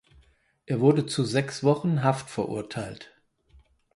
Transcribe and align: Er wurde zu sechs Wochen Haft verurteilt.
Er 0.65 0.79
wurde 0.79 1.05
zu 1.05 1.23
sechs 1.23 1.63
Wochen 1.63 2.03
Haft 2.03 2.27
verurteilt. 2.27 3.11